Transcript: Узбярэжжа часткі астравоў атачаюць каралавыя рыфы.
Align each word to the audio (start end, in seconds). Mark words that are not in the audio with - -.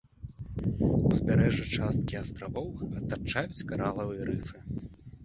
Узбярэжжа 1.09 1.65
часткі 1.79 2.15
астравоў 2.21 2.67
атачаюць 3.01 3.65
каралавыя 3.73 4.23
рыфы. 4.31 4.57